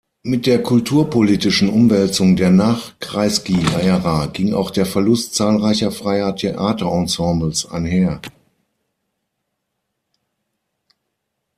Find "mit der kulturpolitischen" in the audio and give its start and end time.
0.23-1.69